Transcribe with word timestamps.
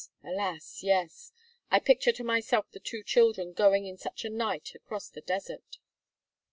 alas 0.23 0.81
yes! 0.81 1.31
I 1.69 1.77
picture 1.79 2.11
to 2.13 2.23
myself 2.23 2.71
the 2.71 2.79
two 2.79 3.03
children 3.03 3.53
going 3.53 3.85
in 3.85 3.97
such 3.97 4.25
a 4.25 4.31
night 4.31 4.73
across 4.73 5.07
the 5.09 5.21
desert." 5.21 5.77